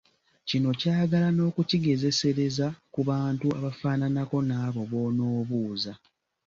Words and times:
Kino 0.49 0.69
kyagala 0.79 1.27
n’okukigezesereza 1.33 2.67
ku 2.93 2.99
bantu 3.09 3.47
abafaananako 3.59 4.37
n’abo 4.49 4.81
b’onoobuuza. 4.91 5.91